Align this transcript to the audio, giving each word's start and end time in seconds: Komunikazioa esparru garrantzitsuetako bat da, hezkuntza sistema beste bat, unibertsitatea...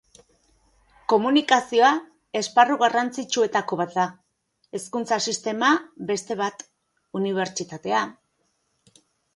Komunikazioa 1.11 1.91
esparru 2.39 2.77
garrantzitsuetako 2.85 3.79
bat 3.83 3.93
da, 3.99 4.07
hezkuntza 4.79 5.21
sistema 5.29 5.71
beste 6.15 6.43
bat, 6.45 6.69
unibertsitatea... 7.23 8.07